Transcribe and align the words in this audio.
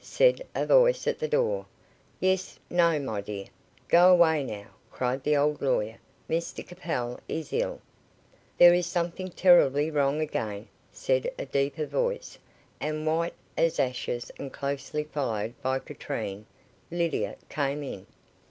said 0.03 0.41
a 0.55 0.65
voice 0.65 1.05
at 1.05 1.19
the 1.19 1.27
door. 1.27 1.63
"Yes 2.19 2.57
no, 2.71 2.97
my 2.97 3.21
dear. 3.21 3.45
Go 3.87 4.11
away 4.11 4.43
now," 4.43 4.69
cried 4.91 5.21
the 5.21 5.37
old 5.37 5.61
lawyer, 5.61 5.99
"Mr 6.27 6.65
Capel 6.67 7.19
is 7.27 7.53
ill." 7.53 7.79
"There 8.57 8.73
is 8.73 8.87
something 8.87 9.29
terribly 9.29 9.91
wrong 9.91 10.19
again," 10.19 10.67
said 10.91 11.29
a 11.37 11.45
deeper 11.45 11.85
voice, 11.85 12.39
and, 12.79 13.05
white 13.05 13.35
as 13.55 13.79
ashes 13.79 14.31
and 14.39 14.51
closely 14.51 15.03
followed 15.03 15.53
by 15.61 15.77
Katrine, 15.77 16.47
Lydia 16.89 17.35
came 17.47 17.83
in. 17.83 18.07